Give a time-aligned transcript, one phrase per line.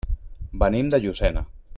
[0.63, 1.45] Venim de Llucena.